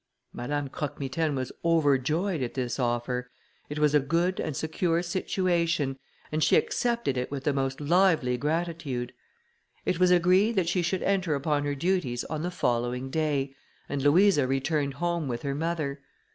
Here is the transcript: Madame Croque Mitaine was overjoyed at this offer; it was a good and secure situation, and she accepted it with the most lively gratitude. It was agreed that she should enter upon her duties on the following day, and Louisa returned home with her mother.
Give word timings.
Madame 0.33 0.67
Croque 0.67 0.99
Mitaine 0.99 1.35
was 1.35 1.51
overjoyed 1.63 2.41
at 2.41 2.55
this 2.55 2.79
offer; 2.79 3.29
it 3.69 3.77
was 3.77 3.93
a 3.93 3.99
good 3.99 4.39
and 4.39 4.55
secure 4.57 5.03
situation, 5.03 5.99
and 6.31 6.43
she 6.43 6.55
accepted 6.55 7.17
it 7.17 7.29
with 7.29 7.43
the 7.43 7.53
most 7.53 7.79
lively 7.79 8.35
gratitude. 8.35 9.13
It 9.85 9.99
was 9.99 10.09
agreed 10.09 10.55
that 10.55 10.67
she 10.69 10.81
should 10.81 11.03
enter 11.03 11.35
upon 11.35 11.65
her 11.65 11.75
duties 11.75 12.23
on 12.23 12.41
the 12.41 12.49
following 12.49 13.11
day, 13.11 13.53
and 13.87 14.01
Louisa 14.01 14.47
returned 14.47 14.95
home 14.95 15.27
with 15.27 15.43
her 15.43 15.53
mother. 15.53 16.01